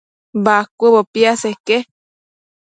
Bacuëbo 0.45 1.01
piaseque 1.13 1.77